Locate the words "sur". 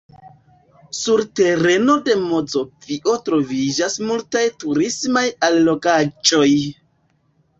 0.99-1.19